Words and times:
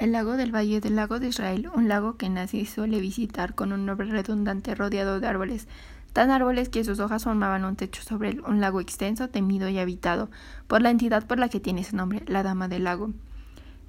El 0.00 0.12
lago 0.12 0.38
del 0.38 0.50
Valle 0.50 0.80
del 0.80 0.96
Lago 0.96 1.20
de 1.20 1.28
Israel, 1.28 1.68
un 1.74 1.86
lago 1.86 2.16
que 2.16 2.30
nace 2.30 2.64
suele 2.64 3.00
visitar 3.00 3.54
con 3.54 3.70
un 3.70 3.84
nombre 3.84 4.08
redundante 4.08 4.74
rodeado 4.74 5.20
de 5.20 5.26
árboles, 5.26 5.68
tan 6.14 6.30
árboles 6.30 6.70
que 6.70 6.84
sus 6.84 7.00
hojas 7.00 7.24
formaban 7.24 7.66
un 7.66 7.76
techo 7.76 8.02
sobre 8.02 8.30
él, 8.30 8.42
un 8.46 8.62
lago 8.62 8.80
extenso, 8.80 9.28
temido 9.28 9.68
y 9.68 9.78
habitado 9.78 10.30
por 10.68 10.80
la 10.80 10.88
entidad 10.88 11.26
por 11.26 11.38
la 11.38 11.50
que 11.50 11.60
tiene 11.60 11.82
ese 11.82 11.96
nombre, 11.96 12.22
la 12.26 12.42
Dama 12.42 12.66
del 12.66 12.84
Lago. 12.84 13.10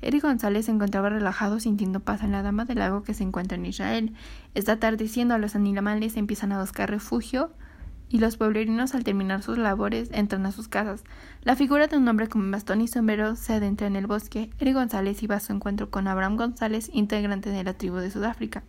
Eric 0.01 0.23
González 0.23 0.65
se 0.65 0.71
encontraba 0.71 1.07
relajado 1.07 1.61
sintiendo 1.61 2.01
paz 2.01 2.23
en 2.23 2.33
la 2.33 2.43
Dama 2.43 2.65
del 2.65 2.79
Lago 2.79 3.03
que 3.03 3.13
se 3.13 3.23
encuentra 3.23 3.57
en 3.57 3.65
Israel. 3.65 4.13
Está 4.53 4.73
atardeciendo, 4.73 5.37
los 5.37 5.55
animales 5.55 6.17
empiezan 6.17 6.51
a 6.51 6.59
buscar 6.59 6.89
refugio 6.89 7.53
y 8.11 8.19
los 8.19 8.35
pueblerinos 8.35 8.93
al 8.93 9.05
terminar 9.05 9.41
sus 9.41 9.57
labores 9.57 10.09
entran 10.11 10.45
a 10.45 10.51
sus 10.51 10.67
casas. 10.67 11.03
La 11.43 11.55
figura 11.55 11.87
de 11.87 11.95
un 11.97 12.07
hombre 12.09 12.27
con 12.27 12.51
bastón 12.51 12.81
y 12.81 12.89
sombrero 12.89 13.37
se 13.37 13.53
adentra 13.53 13.87
en 13.87 13.95
el 13.95 14.05
bosque. 14.05 14.49
Eric 14.59 14.75
González 14.75 15.23
iba 15.23 15.37
a 15.37 15.39
su 15.39 15.53
encuentro 15.53 15.89
con 15.89 16.07
Abraham 16.07 16.35
González, 16.35 16.89
integrante 16.91 17.49
de 17.49 17.63
la 17.63 17.73
tribu 17.73 17.97
de 17.97 18.11
Sudáfrica. 18.11 18.63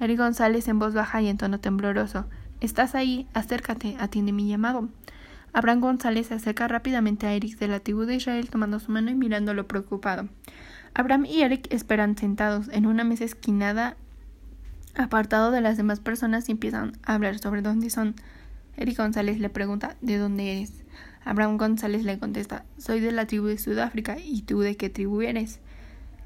Eric 0.00 0.18
González 0.18 0.66
en 0.66 0.78
voz 0.78 0.94
baja 0.94 1.20
y 1.20 1.28
en 1.28 1.36
tono 1.36 1.60
tembloroso. 1.60 2.24
Estás 2.60 2.94
ahí, 2.94 3.28
acércate, 3.34 3.96
atiende 4.00 4.32
mi 4.32 4.48
llamado. 4.48 4.88
Abraham 5.52 5.80
González 5.80 6.28
se 6.28 6.34
acerca 6.34 6.68
rápidamente 6.68 7.26
a 7.26 7.34
Eric 7.34 7.58
de 7.58 7.68
la 7.68 7.80
tribu 7.80 8.04
de 8.04 8.14
Israel 8.14 8.48
tomando 8.48 8.80
su 8.80 8.90
mano 8.90 9.10
y 9.10 9.14
mirándolo 9.14 9.68
preocupado. 9.68 10.26
Abraham 10.94 11.26
y 11.26 11.42
Eric 11.42 11.66
esperan 11.70 12.16
sentados 12.16 12.68
en 12.72 12.86
una 12.86 13.04
mesa 13.04 13.24
esquinada 13.24 13.96
apartado 14.96 15.50
de 15.50 15.60
las 15.60 15.76
demás 15.76 16.00
personas 16.00 16.48
y 16.48 16.52
empiezan 16.52 16.92
a 17.04 17.14
hablar 17.14 17.38
sobre 17.38 17.62
dónde 17.62 17.90
son. 17.90 18.14
Eric 18.78 18.96
González 18.96 19.40
le 19.40 19.50
pregunta 19.50 19.96
¿De 20.00 20.18
dónde 20.18 20.58
eres? 20.58 20.84
Abraham 21.24 21.58
González 21.58 22.04
le 22.04 22.18
contesta 22.18 22.64
Soy 22.78 23.00
de 23.00 23.10
la 23.10 23.26
tribu 23.26 23.46
de 23.46 23.58
Sudáfrica. 23.58 24.16
¿Y 24.18 24.42
tú 24.42 24.60
de 24.60 24.76
qué 24.76 24.88
tribu 24.88 25.20
eres? 25.20 25.58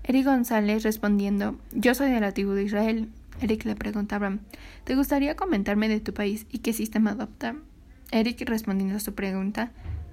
Eric 0.05 0.27
González 0.27 0.83
respondiendo 0.83 1.57
Yo 1.73 1.95
soy 1.95 2.11
de 2.11 2.21
la 2.21 2.33
tribu 2.33 2.53
de 2.53 2.65
Israel. 2.65 3.09
Eric 3.41 3.65
le 3.65 3.75
pregunta 3.75 4.15
a 4.15 4.17
Abraham 4.17 4.41
¿Te 4.85 4.95
gustaría 4.95 5.35
comentarme 5.35 5.89
de 5.89 6.01
tu 6.01 6.13
país 6.13 6.47
y 6.51 6.59
qué 6.59 6.75
sistema 6.75 7.13
adopta? 7.13 7.57
Eric 8.11 8.47
respondiendo 8.47 8.97
a 8.97 9.01
su 9.01 9.15
pregunta 9.15 9.73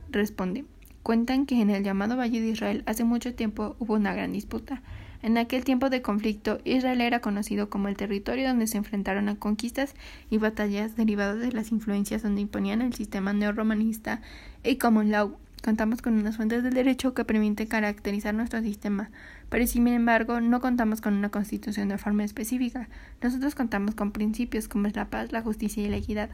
responde 0.09 0.63
Cuentan 1.03 1.45
que 1.45 1.61
en 1.61 1.69
el 1.69 1.83
llamado 1.83 2.15
Valle 2.15 2.39
de 2.39 2.47
Israel 2.47 2.83
hace 2.85 3.03
mucho 3.03 3.35
tiempo 3.35 3.75
hubo 3.79 3.95
una 3.95 4.13
gran 4.13 4.31
disputa. 4.31 4.81
En 5.21 5.37
aquel 5.37 5.65
tiempo 5.65 5.89
de 5.89 6.01
conflicto, 6.01 6.59
Israel 6.63 7.01
era 7.01 7.19
conocido 7.19 7.69
como 7.69 7.89
el 7.89 7.97
territorio 7.97 8.47
donde 8.47 8.67
se 8.67 8.77
enfrentaron 8.77 9.27
a 9.27 9.35
conquistas 9.35 9.93
y 10.29 10.37
batallas 10.37 10.95
derivadas 10.95 11.39
de 11.39 11.51
las 11.51 11.71
influencias 11.71 12.23
donde 12.23 12.41
imponían 12.41 12.81
el 12.81 12.93
sistema 12.93 13.33
neorromanista 13.33 14.21
y 14.63 14.77
common 14.77 15.11
law. 15.11 15.35
Contamos 15.61 16.01
con 16.01 16.13
unas 16.13 16.37
fuentes 16.37 16.63
del 16.63 16.73
derecho 16.73 17.13
que 17.13 17.25
permiten 17.25 17.67
caracterizar 17.67 18.33
nuestro 18.33 18.61
sistema, 18.61 19.09
pero 19.49 19.67
sin 19.67 19.89
embargo 19.89 20.39
no 20.39 20.61
contamos 20.61 21.01
con 21.01 21.15
una 21.15 21.29
constitución 21.29 21.89
de 21.89 21.97
forma 21.97 22.23
específica. 22.23 22.87
Nosotros 23.21 23.55
contamos 23.55 23.95
con 23.95 24.11
principios 24.11 24.69
como 24.69 24.87
es 24.87 24.95
la 24.95 25.09
paz, 25.09 25.33
la 25.33 25.41
justicia 25.41 25.83
y 25.83 25.89
la 25.89 25.97
equidad. 25.97 26.29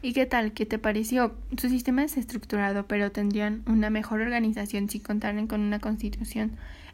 ¿Y 0.00 0.14
qué 0.14 0.24
tal? 0.24 0.52
¿Qué 0.52 0.64
te 0.64 0.78
pareció? 0.78 1.34
Su 1.58 1.68
sistema 1.68 2.02
es 2.04 2.16
estructurado, 2.16 2.86
pero 2.86 3.12
tendrían 3.12 3.62
una 3.66 3.90
mejor 3.90 4.22
organización 4.22 4.88
si 4.88 4.98
contaran 4.98 5.46
con 5.46 5.60
una 5.60 5.78
constitución 5.78 6.52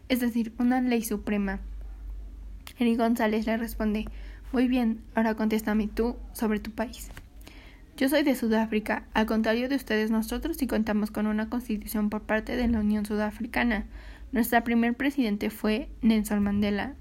es 0.09 0.21
decir, 0.21 0.53
una 0.59 0.81
ley 0.81 1.03
suprema. 1.03 1.61
Eric 2.79 2.99
González 2.99 3.47
le 3.47 3.57
responde 3.57 4.07
Muy 4.53 4.69
bien, 4.69 5.01
ahora 5.15 5.35
contéstame 5.35 5.89
tú 5.89 6.17
sobre 6.33 6.61
tu 6.61 6.71
país. 6.71 7.11
Yo 7.97 8.09
soy 8.09 8.23
de 8.23 8.37
Sudáfrica. 8.37 9.05
Al 9.13 9.27
contrario 9.27 9.69
de 9.69 9.75
ustedes, 9.75 10.11
nosotros 10.11 10.57
sí 10.57 10.69
contamos 10.69 11.11
con 11.11 11.27
una 11.27 11.51
constitución 11.51 12.11
por 12.11 12.23
parte 12.23 12.55
de 12.55 12.69
la 12.69 12.79
Unión 12.79 13.05
Sudafricana. 13.05 13.87
Nuestra 14.31 14.63
primer 14.63 14.95
presidente 14.95 15.51
fue 15.51 15.89
Nelson 16.01 16.43
Mandela. 16.43 16.95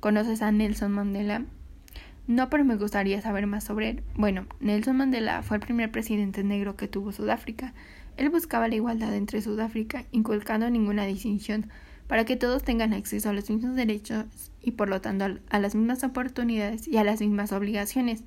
¿Conoces 0.00 0.42
a 0.42 0.50
Nelson 0.50 0.90
Mandela? 0.90 1.44
No, 2.26 2.50
pero 2.50 2.64
me 2.64 2.76
gustaría 2.76 3.20
saber 3.20 3.46
más 3.46 3.64
sobre 3.64 3.90
él. 3.90 4.02
Bueno, 4.16 4.46
Nelson 4.60 4.96
Mandela 4.96 5.42
fue 5.42 5.58
el 5.58 5.62
primer 5.62 5.92
presidente 5.92 6.42
negro 6.42 6.74
que 6.74 6.88
tuvo 6.88 7.12
Sudáfrica. 7.12 7.72
Él 8.16 8.28
buscaba 8.28 8.66
la 8.66 8.74
igualdad 8.74 9.14
entre 9.14 9.42
Sudáfrica, 9.42 10.04
inculcando 10.10 10.68
ninguna 10.68 11.06
distinción 11.06 11.70
para 12.10 12.24
que 12.24 12.34
todos 12.34 12.64
tengan 12.64 12.92
acceso 12.92 13.30
a 13.30 13.32
los 13.32 13.48
mismos 13.48 13.76
derechos 13.76 14.24
y 14.60 14.72
por 14.72 14.88
lo 14.88 15.00
tanto 15.00 15.26
a 15.48 15.58
las 15.60 15.76
mismas 15.76 16.02
oportunidades 16.02 16.88
y 16.88 16.96
a 16.96 17.04
las 17.04 17.20
mismas 17.20 17.52
obligaciones. 17.52 18.24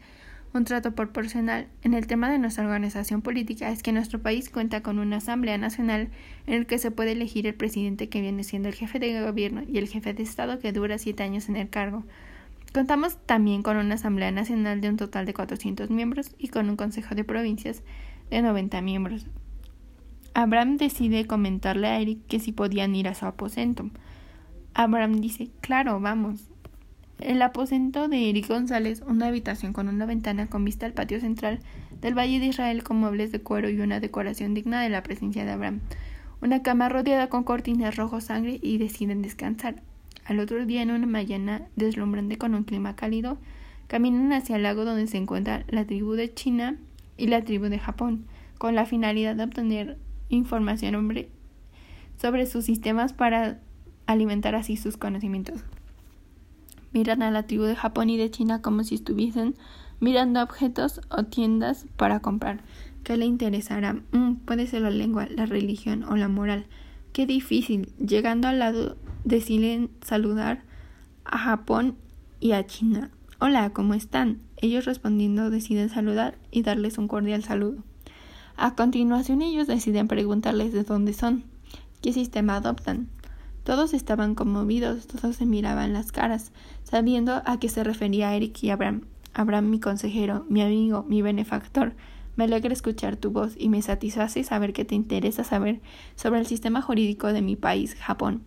Un 0.53 0.63
trato 0.63 0.95
proporcional 0.95 1.67
en 1.81 1.93
el 1.93 2.07
tema 2.07 2.31
de 2.31 2.39
nuestra 2.39 2.63
organización 2.63 3.21
política 3.21 3.69
es 3.71 3.83
que 3.83 3.91
nuestro 3.91 4.21
país 4.21 4.49
cuenta 4.49 4.81
con 4.81 4.99
una 4.99 5.17
Asamblea 5.17 5.57
Nacional 5.57 6.11
en 6.47 6.53
el 6.53 6.65
que 6.65 6.77
se 6.77 6.91
puede 6.91 7.11
elegir 7.11 7.45
el 7.45 7.55
presidente 7.55 8.07
que 8.07 8.21
viene 8.21 8.45
siendo 8.45 8.69
el 8.69 8.75
jefe 8.75 8.99
de 8.99 9.21
gobierno 9.21 9.63
y 9.67 9.79
el 9.79 9.89
jefe 9.89 10.13
de 10.13 10.23
Estado 10.23 10.59
que 10.59 10.71
dura 10.71 10.97
siete 10.97 11.23
años 11.23 11.49
en 11.49 11.57
el 11.57 11.67
cargo. 11.67 12.05
Contamos 12.73 13.17
también 13.25 13.63
con 13.63 13.75
una 13.75 13.95
Asamblea 13.95 14.31
Nacional 14.31 14.79
de 14.79 14.87
un 14.87 14.95
total 14.95 15.25
de 15.25 15.33
400 15.33 15.89
miembros 15.89 16.33
y 16.37 16.47
con 16.47 16.69
un 16.69 16.77
Consejo 16.77 17.15
de 17.15 17.25
Provincias 17.25 17.83
de 18.29 18.41
90 18.41 18.81
miembros. 18.81 19.25
Abraham 20.35 20.77
decide 20.77 21.27
comentarle 21.27 21.87
a 21.87 21.99
Eric 21.99 22.25
que 22.27 22.39
si 22.39 22.51
podían 22.51 22.95
ir 22.95 23.07
a 23.07 23.13
su 23.13 23.27
aposento. 23.27 23.91
Abraham 24.73 25.21
dice, 25.21 25.49
claro, 25.61 25.99
vamos. 25.99 26.49
El 27.19 27.39
aposento 27.43 28.07
de 28.07 28.29
Eric 28.29 28.47
González, 28.47 29.03
una 29.07 29.27
habitación 29.27 29.73
con 29.73 29.87
una 29.87 30.07
ventana 30.07 30.47
con 30.47 30.65
vista 30.65 30.87
al 30.87 30.93
patio 30.93 31.19
central 31.19 31.59
del 32.01 32.17
Valle 32.17 32.39
de 32.39 32.47
Israel 32.47 32.83
con 32.83 32.97
muebles 32.97 33.31
de 33.31 33.41
cuero 33.41 33.69
y 33.69 33.79
una 33.79 33.99
decoración 33.99 34.55
digna 34.55 34.81
de 34.81 34.89
la 34.89 35.03
presencia 35.03 35.45
de 35.45 35.51
Abraham. 35.51 35.81
Una 36.41 36.63
cama 36.63 36.89
rodeada 36.89 37.29
con 37.29 37.43
cortinas 37.43 37.95
rojo 37.95 38.19
sangre 38.19 38.59
y 38.61 38.79
deciden 38.79 39.21
descansar. 39.21 39.83
Al 40.25 40.39
otro 40.39 40.65
día, 40.65 40.81
en 40.81 40.89
una 40.89 41.05
mañana 41.05 41.67
deslumbrante 41.75 42.39
con 42.39 42.55
un 42.55 42.63
clima 42.63 42.95
cálido, 42.95 43.37
caminan 43.87 44.33
hacia 44.33 44.55
el 44.55 44.63
lago 44.63 44.83
donde 44.83 45.05
se 45.05 45.17
encuentra 45.17 45.63
la 45.69 45.85
tribu 45.85 46.13
de 46.13 46.33
China 46.33 46.77
y 47.17 47.27
la 47.27 47.43
tribu 47.43 47.65
de 47.65 47.77
Japón, 47.77 48.25
con 48.57 48.73
la 48.73 48.87
finalidad 48.87 49.35
de 49.35 49.43
obtener 49.43 49.97
información 50.35 50.95
sobre 52.21 52.45
sus 52.45 52.65
sistemas 52.65 53.13
para 53.13 53.59
alimentar 54.05 54.55
así 54.55 54.77
sus 54.77 54.97
conocimientos. 54.97 55.63
Miran 56.91 57.23
a 57.23 57.31
la 57.31 57.43
tribu 57.43 57.63
de 57.63 57.75
Japón 57.75 58.09
y 58.09 58.17
de 58.17 58.29
China 58.29 58.61
como 58.61 58.83
si 58.83 58.95
estuviesen 58.95 59.55
mirando 59.99 60.43
objetos 60.43 61.01
o 61.09 61.23
tiendas 61.23 61.85
para 61.97 62.19
comprar. 62.19 62.61
¿Qué 63.03 63.17
le 63.17 63.25
interesará? 63.25 64.01
Mm, 64.11 64.35
puede 64.45 64.67
ser 64.67 64.83
la 64.83 64.89
lengua, 64.89 65.27
la 65.29 65.45
religión 65.45 66.03
o 66.03 66.15
la 66.15 66.27
moral. 66.27 66.65
Qué 67.11 67.25
difícil. 67.25 67.91
Llegando 67.97 68.47
al 68.47 68.59
lado, 68.59 68.95
deciden 69.23 69.89
saludar 70.01 70.63
a 71.25 71.37
Japón 71.37 71.95
y 72.39 72.51
a 72.51 72.65
China. 72.65 73.11
Hola, 73.39 73.71
¿cómo 73.71 73.93
están? 73.93 74.39
Ellos 74.57 74.85
respondiendo 74.85 75.49
deciden 75.49 75.89
saludar 75.89 76.37
y 76.51 76.61
darles 76.61 76.97
un 76.97 77.07
cordial 77.07 77.43
saludo. 77.43 77.83
A 78.55 78.75
continuación 78.75 79.41
ellos 79.41 79.67
deciden 79.67 80.07
preguntarles 80.07 80.73
de 80.73 80.83
dónde 80.83 81.13
son, 81.13 81.43
qué 82.01 82.13
sistema 82.13 82.57
adoptan. 82.57 83.09
Todos 83.63 83.93
estaban 83.93 84.35
conmovidos, 84.35 85.07
todos 85.07 85.37
se 85.37 85.45
miraban 85.45 85.93
las 85.93 86.11
caras, 86.11 86.51
sabiendo 86.83 87.41
a 87.45 87.59
qué 87.59 87.69
se 87.69 87.83
refería 87.83 88.35
Eric 88.35 88.61
y 88.63 88.69
Abraham. 88.69 89.05
Abraham, 89.33 89.69
mi 89.69 89.79
consejero, 89.79 90.45
mi 90.49 90.61
amigo, 90.61 91.03
mi 91.07 91.21
benefactor. 91.21 91.95
Me 92.35 92.43
alegra 92.43 92.73
escuchar 92.73 93.15
tu 93.15 93.31
voz 93.31 93.53
y 93.57 93.69
me 93.69 93.81
satisface 93.81 94.43
saber 94.43 94.73
que 94.73 94.85
te 94.85 94.95
interesa 94.95 95.43
saber 95.43 95.81
sobre 96.15 96.39
el 96.39 96.45
sistema 96.45 96.81
jurídico 96.81 97.31
de 97.31 97.41
mi 97.41 97.55
país, 97.55 97.95
Japón. 97.95 98.43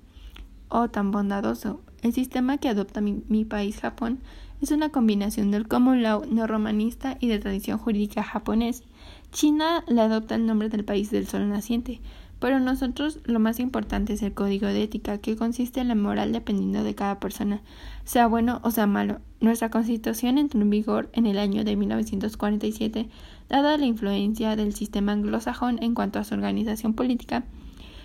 Oh, 0.69 0.89
tan 0.89 1.11
bondadoso. 1.11 1.81
El 2.03 2.13
sistema 2.13 2.59
que 2.59 2.69
adopta 2.69 3.01
mi, 3.01 3.23
mi 3.29 3.45
país, 3.45 3.81
Japón, 3.81 4.21
es 4.61 4.71
una 4.71 4.91
combinación 4.91 5.51
del 5.51 5.69
common 5.69 6.03
law 6.03 6.25
neorromanista 6.25 7.17
y 7.21 7.29
de 7.29 7.39
tradición 7.39 7.79
jurídica 7.79 8.23
japonés. 8.23 8.83
China 9.33 9.85
le 9.89 10.01
adopta 10.01 10.35
el 10.35 10.47
nombre 10.47 10.69
del 10.69 10.85
país 10.85 11.11
del 11.11 11.27
sol 11.27 11.49
naciente, 11.49 12.01
pero 12.39 12.61
nosotros 12.61 13.21
lo 13.25 13.39
más 13.39 13.61
importante 13.61 14.13
es 14.13 14.23
el 14.23 14.35
código 14.35 14.67
de 14.67 14.83
ética, 14.83 15.19
que 15.19 15.37
consiste 15.37 15.81
en 15.81 15.89
la 15.89 15.95
moral 15.95 16.33
dependiendo 16.33 16.85
de 16.85 16.95
cada 16.95 17.19
persona, 17.19 17.63
sea 18.05 18.27
bueno 18.27 18.61
o 18.63 18.71
sea 18.71 18.87
malo. 18.87 19.21
Nuestra 19.41 19.71
constitución 19.71 20.39
entró 20.39 20.61
en 20.61 20.71
vigor 20.71 21.11
en 21.13 21.27
el 21.27 21.39
año 21.39 21.65
de 21.65 21.77
1947, 21.77 23.09
dada 23.49 23.79
la 23.79 23.87
influencia 23.87 24.57
del 24.57 24.75
sistema 24.75 25.13
anglosajón 25.13 25.83
en 25.83 25.95
cuanto 25.95 26.19
a 26.19 26.25
su 26.25 26.35
organización 26.35 26.95
política, 26.95 27.45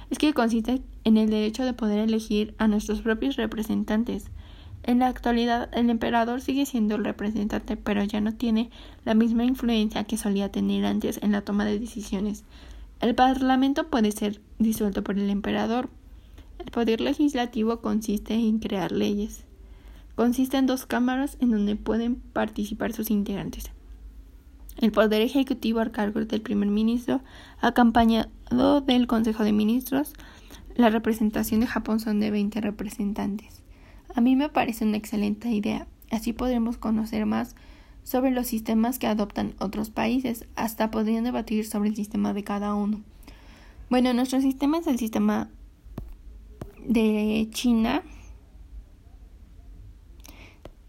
es 0.10 0.18
que 0.18 0.34
consiste 0.34 0.82
en 1.06 1.18
el 1.18 1.30
derecho 1.30 1.64
de 1.64 1.74
poder 1.74 2.00
elegir 2.00 2.54
a 2.58 2.68
nuestros 2.68 3.02
propios 3.02 3.38
representantes. 3.38 4.30
En 4.84 5.00
la 5.00 5.08
actualidad, 5.08 5.70
el 5.74 5.90
emperador 5.90 6.42
sigue 6.42 6.66
siendo 6.66 6.96
el 6.96 7.06
representante, 7.06 7.78
pero 7.78 8.04
ya 8.04 8.20
no 8.20 8.34
tiene 8.34 8.72
la 9.06 9.14
misma 9.14 9.46
influencia 9.46 10.04
que 10.06 10.18
solía 10.18 10.52
tener 10.52 10.86
antes 10.86 11.20
en 11.22 11.32
la 11.32 11.42
toma 11.42 11.66
de 11.66 11.80
decisiones. 11.80 12.44
El 13.00 13.14
Parlamento 13.16 13.88
puede 13.88 14.12
ser 14.12 14.42
disuelto 14.58 15.04
por 15.04 15.20
el 15.20 15.30
emperador. 15.30 15.90
El 16.60 16.72
poder 16.72 17.02
legislativo 17.02 17.82
consiste 17.82 18.34
en 18.34 18.60
crear 18.60 18.92
leyes. 18.92 19.46
Consiste 20.16 20.58
en 20.58 20.66
dos 20.66 20.86
cámaras 20.86 21.38
en 21.40 21.52
donde 21.52 21.76
pueden 21.76 22.16
participar 22.16 22.94
sus 22.94 23.12
integrantes. 23.12 23.72
El 24.78 24.92
poder 24.92 25.22
ejecutivo 25.22 25.80
a 25.80 25.92
cargo 25.92 26.24
del 26.26 26.42
primer 26.42 26.70
ministro, 26.70 27.22
acompañado 27.60 28.82
del 28.82 29.08
Consejo 29.08 29.44
de 29.44 29.52
Ministros, 29.52 30.14
la 30.76 30.90
representación 30.90 31.60
de 31.60 31.68
Japón 31.68 32.00
son 32.00 32.20
de 32.20 32.32
20 32.32 32.62
representantes. 32.62 33.61
A 34.16 34.22
mí 34.22 34.36
me 34.36 34.50
parece 34.50 34.86
una 34.86 34.98
excelente 34.98 35.50
idea. 35.50 35.88
Así 36.10 36.34
podremos 36.34 36.78
conocer 36.78 37.26
más 37.26 37.56
sobre 38.04 38.32
los 38.32 38.48
sistemas 38.48 39.00
que 39.00 39.08
adoptan 39.08 39.54
otros 39.60 39.90
países, 39.90 40.48
hasta 40.56 40.92
podrían 40.92 41.24
debatir 41.24 41.66
sobre 41.66 41.90
el 41.90 41.96
sistema 41.96 42.34
de 42.34 42.44
cada 42.44 42.74
uno. 42.74 43.02
Bueno, 43.90 44.14
nuestro 44.14 44.42
sistema 44.42 44.80
es 44.80 44.88
el 44.88 44.98
sistema 44.98 45.50
de 46.86 47.48
China, 47.52 48.02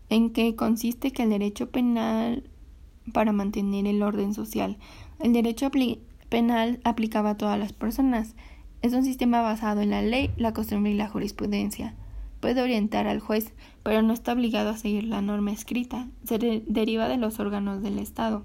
en 0.08 0.30
que 0.30 0.56
consiste 0.56 1.10
que 1.10 1.22
el 1.22 1.30
derecho 1.30 1.70
penal 1.70 2.44
para 3.12 3.32
mantener 3.32 3.86
el 3.86 4.02
orden 4.02 4.34
social. 4.34 4.78
El 5.20 5.32
derecho 5.32 5.70
penal 6.28 6.80
aplicaba 6.84 7.30
a 7.30 7.36
todas 7.36 7.58
las 7.58 7.72
personas. 7.72 8.34
Es 8.82 8.92
un 8.94 9.04
sistema 9.04 9.42
basado 9.42 9.80
en 9.80 9.90
la 9.90 10.02
ley, 10.02 10.30
la 10.36 10.52
costumbre 10.52 10.92
y 10.92 10.96
la 10.96 11.08
jurisprudencia. 11.08 11.94
Puede 12.42 12.60
orientar 12.60 13.06
al 13.06 13.20
juez, 13.20 13.52
pero 13.84 14.02
no 14.02 14.12
está 14.12 14.32
obligado 14.32 14.70
a 14.70 14.76
seguir 14.76 15.04
la 15.04 15.22
norma 15.22 15.52
escrita. 15.52 16.08
Se 16.24 16.38
deriva 16.66 17.06
de 17.06 17.16
los 17.16 17.38
órganos 17.38 17.82
del 17.82 18.00
Estado. 18.00 18.42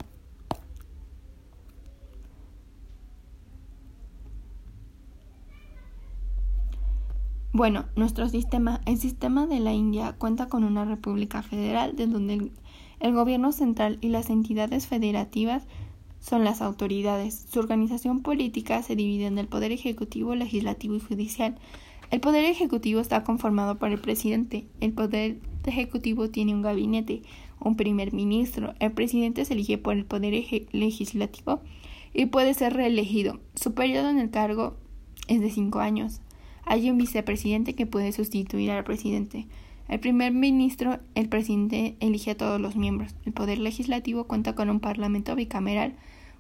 Bueno, 7.54 7.86
nuestro 7.96 8.30
sistema, 8.30 8.82
el 8.86 9.00
sistema 9.00 9.48
de 9.48 9.60
la 9.60 9.74
India, 9.74 10.14
cuenta 10.16 10.48
con 10.48 10.64
una 10.64 10.86
república 10.86 11.42
federal 11.42 11.96
de 11.96 12.06
donde 12.06 12.52
el, 13.00 13.14
gobierno 13.16 13.52
central 13.52 13.98
y 14.00 14.10
las 14.10 14.30
entidades 14.30 14.86
federativas 14.86 15.64
son 16.20 16.44
las 16.44 16.62
autoridades. 16.62 17.48
Su 17.50 17.58
organización 17.58 18.22
política 18.22 18.84
se 18.84 18.96
divide 18.96 19.26
en 19.26 19.40
el 19.40 19.48
poder 19.48 19.72
ejecutivo, 19.72 20.36
legislativo 20.36 20.94
y 20.94 21.00
judicial. 21.00 21.58
El 22.10 22.22
poder 22.22 22.46
ejecutivo 22.46 23.02
está 23.02 23.24
conformado 23.24 23.78
por 23.78 23.90
el 23.90 24.00
presidente. 24.00 24.66
El 24.80 24.94
poder 24.94 25.40
ejecutivo 25.66 26.30
tiene 26.30 26.54
un 26.54 26.62
gabinete, 26.62 27.22
un 27.60 27.76
primer 27.76 28.14
ministro. 28.14 28.74
El 28.80 28.94
presidente 28.94 29.44
se 29.44 29.54
elige 29.54 29.78
por 29.78 29.96
el 29.96 30.06
poder 30.06 30.34
legislativo 30.72 31.62
y 32.14 32.28
puede 32.28 32.54
ser 32.54 32.74
reelegido. 32.74 33.40
Su 33.56 33.74
periodo 33.74 34.10
en 34.10 34.20
el 34.20 34.30
cargo 34.30 34.78
es 35.28 35.42
de 35.42 35.50
cinco 35.50 35.80
años. 35.80 36.22
Hay 36.66 36.90
un 36.90 36.98
vicepresidente 36.98 37.76
que 37.76 37.86
puede 37.86 38.14
sustituir 38.14 38.72
al 38.72 38.86
presidente. 38.86 39.48
El 39.90 40.00
primer 40.00 40.34
ministro, 40.34 41.00
el 41.16 41.28
presidente, 41.28 41.96
elige 42.00 42.32
a 42.32 42.38
todos 42.38 42.60
los 42.60 42.76
miembros. 42.76 43.16
El 43.26 43.34
poder 43.34 43.58
legislativo 43.58 44.26
cuenta 44.26 44.56
con 44.56 44.70
un 44.70 44.80
parlamento 44.80 45.36
bicameral, 45.36 45.96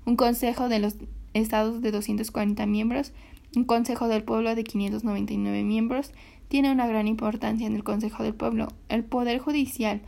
un 0.06 0.16
consejo 0.16 0.70
de 0.70 0.80
los 0.80 0.96
estados 1.34 1.81
de 1.81 1.92
240 1.92 2.66
miembros, 2.66 3.13
un 3.56 3.64
consejo 3.64 4.08
del 4.08 4.24
pueblo 4.24 4.56
de 4.56 4.64
599 4.64 5.64
miembros. 5.64 6.12
Tiene 6.48 6.72
una 6.72 6.88
gran 6.88 7.08
importancia 7.08 7.68
en 7.68 7.76
el 7.76 7.84
consejo 7.84 8.24
del 8.24 8.34
pueblo. 8.34 8.70
El 8.90 9.04
poder 9.04 9.40
judicial, 9.40 10.02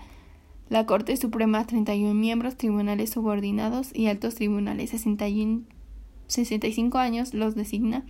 la 0.70 0.86
Corte 0.86 1.16
Suprema, 1.18 1.66
31 1.66 2.14
miembros, 2.14 2.58
tribunales 2.58 3.10
subordinados 3.10 3.90
y 3.94 4.08
altos 4.08 4.36
tribunales, 4.36 4.92
65 4.92 6.98
años 6.98 7.34
los 7.34 7.56
designa 7.56 8.06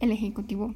el 0.00 0.12
Ejecutivo. 0.12 0.74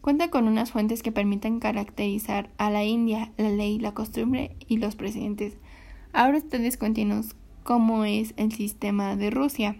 Cuenta 0.00 0.30
con 0.30 0.48
unas 0.48 0.70
fuentes 0.70 1.02
que 1.02 1.12
permiten 1.12 1.60
caracterizar 1.60 2.50
a 2.56 2.70
la 2.70 2.84
India, 2.84 3.32
la 3.36 3.50
ley, 3.50 3.78
la 3.78 3.92
costumbre 3.92 4.56
y 4.66 4.78
los 4.78 4.96
presidentes. 4.96 5.58
Ahora 6.12 6.38
ustedes 6.38 6.78
cuéntenos 6.78 7.36
cómo 7.64 8.04
es 8.04 8.32
el 8.36 8.52
sistema 8.52 9.16
de 9.16 9.30
Rusia. 9.30 9.76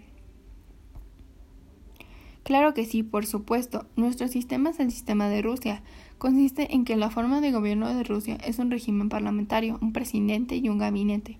Claro 2.43 2.73
que 2.73 2.85
sí, 2.85 3.03
por 3.03 3.25
supuesto. 3.25 3.85
Nuestro 3.95 4.27
sistema 4.27 4.71
es 4.71 4.79
el 4.79 4.91
sistema 4.91 5.29
de 5.29 5.41
Rusia. 5.41 5.83
Consiste 6.17 6.73
en 6.73 6.85
que 6.85 6.95
la 6.95 7.11
forma 7.11 7.39
de 7.39 7.51
gobierno 7.51 7.93
de 7.93 8.03
Rusia 8.03 8.37
es 8.43 8.57
un 8.57 8.71
régimen 8.71 9.09
parlamentario, 9.09 9.77
un 9.81 9.93
presidente 9.93 10.55
y 10.55 10.67
un 10.67 10.79
gabinete. 10.79 11.37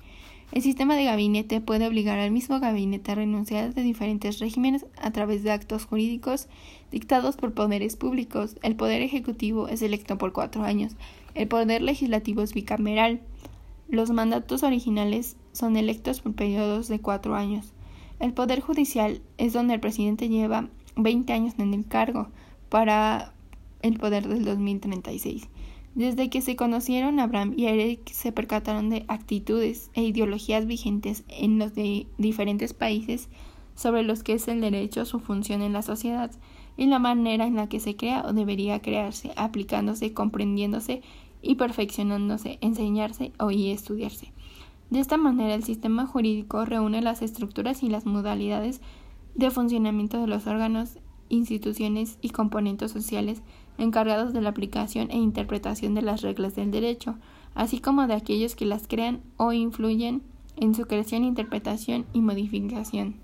El 0.52 0.62
sistema 0.62 0.96
de 0.96 1.06
gabinete 1.06 1.62
puede 1.62 1.88
obligar 1.88 2.20
al 2.20 2.32
mismo 2.32 2.60
gabinete 2.60 3.12
a 3.14 3.16
renunciar 3.16 3.74
de 3.74 3.84
diferentes 3.84 4.40
regímenes 4.40 4.86
a 5.02 5.12
través 5.12 5.44
de 5.44 5.52
actos 5.52 5.86
jurídicos 5.86 6.50
dictados 6.92 7.38
por 7.38 7.54
poderes 7.54 7.96
públicos. 7.96 8.58
El 8.62 8.76
poder 8.76 9.02
ejecutivo 9.02 9.70
es 9.70 9.82
electo 9.82 10.18
por 10.18 10.34
cuatro 10.34 10.64
años. 10.64 10.98
El 11.36 11.48
poder 11.48 11.82
legislativo 11.82 12.42
es 12.42 12.54
bicameral. 12.54 13.22
Los 13.88 14.12
mandatos 14.12 14.64
originales 14.64 15.38
son 15.54 15.78
electos 15.78 16.22
por 16.22 16.34
periodos 16.34 16.90
de 16.90 17.00
cuatro 17.00 17.36
años. 17.36 17.74
El 18.20 18.34
poder 18.34 18.60
judicial 18.60 19.22
es 19.38 19.54
donde 19.54 19.74
el 19.74 19.80
presidente 19.80 20.30
lleva 20.30 20.70
20 20.96 21.34
años 21.34 21.54
en 21.58 21.74
el 21.74 21.88
cargo 21.88 22.30
para 22.70 23.34
el 23.82 23.98
poder 23.98 24.28
del 24.28 24.46
2036. 24.46 25.48
Desde 25.94 26.30
que 26.30 26.42
se 26.42 26.56
conocieron, 26.56 27.20
Abraham 27.20 27.54
y 27.58 27.66
Eric 27.66 28.10
se 28.12 28.32
percataron 28.32 28.90
de 28.90 29.04
actitudes 29.10 29.92
e 29.94 30.04
ideologías 30.04 30.66
vigentes 30.66 31.26
en 31.28 31.60
los 31.60 31.74
diferentes 32.18 32.74
países 32.74 33.30
sobre 33.76 34.04
los 34.04 34.24
que 34.24 34.34
es 34.34 34.48
el 34.48 34.62
derecho, 34.62 35.06
su 35.06 35.20
función 35.20 35.62
en 35.62 35.74
la 35.74 35.82
sociedad 35.82 36.32
y 36.78 36.86
la 36.86 37.00
manera 37.00 37.46
en 37.46 37.56
la 37.56 37.68
que 37.68 37.82
se 37.82 37.98
crea 37.98 38.24
o 38.26 38.32
debería 38.32 38.82
crearse, 38.82 39.32
aplicándose, 39.36 40.14
comprendiéndose 40.14 41.02
y 41.42 41.56
perfeccionándose, 41.56 42.58
enseñarse 42.62 43.34
o 43.38 43.52
y 43.52 43.72
estudiarse. 43.72 44.32
De 44.90 45.00
esta 45.00 45.18
manera, 45.18 45.56
el 45.56 45.64
sistema 45.64 46.06
jurídico 46.06 46.66
reúne 46.66 47.02
las 47.02 47.22
estructuras 47.22 47.84
y 47.84 47.90
las 47.90 48.06
modalidades 48.06 48.82
de 49.36 49.52
funcionamiento 49.52 50.20
de 50.20 50.28
los 50.28 50.48
órganos, 50.48 51.00
instituciones 51.30 52.18
y 52.22 52.30
componentes 52.30 52.92
sociales 52.92 53.42
encargados 53.78 54.34
de 54.34 54.42
la 54.42 54.50
aplicación 54.50 55.10
e 55.12 55.18
interpretación 55.18 55.96
de 55.96 56.02
las 56.02 56.22
reglas 56.22 56.56
del 56.56 56.72
derecho, 56.72 57.16
así 57.56 57.80
como 57.80 58.08
de 58.08 58.14
aquellos 58.14 58.56
que 58.56 58.66
las 58.66 58.88
crean 58.88 59.22
o 59.38 59.54
influyen 59.54 60.24
en 60.58 60.76
su 60.76 60.86
creación, 60.86 61.24
interpretación 61.24 62.06
y 62.14 62.22
modificación. 62.22 63.16